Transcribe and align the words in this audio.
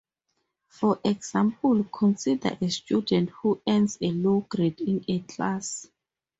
For 0.67 0.99
example, 1.05 1.83
consider 1.83 2.57
a 2.59 2.67
student 2.71 3.29
who 3.29 3.61
earns 3.69 3.99
a 4.01 4.09
low 4.11 4.39
grade 4.49 4.81
in 4.81 5.05
a 5.07 5.19
class. 5.19 5.91